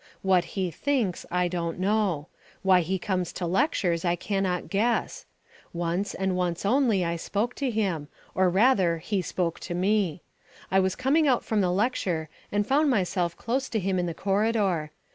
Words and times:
What 0.23 0.45
he 0.57 0.71
thinks 0.71 1.27
I 1.29 1.47
don't 1.47 1.77
know. 1.77 2.27
Why 2.63 2.81
he 2.81 2.97
comes 2.97 3.31
to 3.33 3.45
lectures 3.45 4.03
I 4.03 4.15
cannot 4.15 4.67
guess. 4.67 5.27
Once, 5.73 6.15
and 6.15 6.35
once 6.35 6.65
only, 6.65 7.05
I 7.05 7.15
spoke 7.17 7.53
to 7.57 7.69
him, 7.69 8.07
or, 8.33 8.49
rather, 8.49 8.97
he 8.97 9.21
spoke 9.21 9.59
to 9.59 9.75
me. 9.75 10.23
I 10.71 10.79
was 10.79 10.95
coming 10.95 11.27
out 11.27 11.45
from 11.45 11.61
the 11.61 11.69
lecture 11.71 12.29
and 12.51 12.65
found 12.65 12.89
myself 12.89 13.37
close 13.37 13.69
to 13.69 13.77
him 13.79 13.99
in 13.99 14.07
the 14.07 14.15
corridor. 14.15 14.89